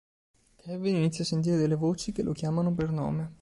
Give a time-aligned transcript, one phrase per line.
[0.57, 3.29] Kevin inizia a sentire delle voci che lo chiamano per nome.